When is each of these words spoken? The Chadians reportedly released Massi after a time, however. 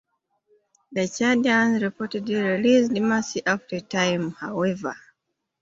The 0.93 1.01
Chadians 1.01 1.79
reportedly 1.79 2.43
released 2.57 2.91
Massi 2.93 3.43
after 3.45 3.75
a 3.75 3.81
time, 3.81 4.31
however. 4.31 4.95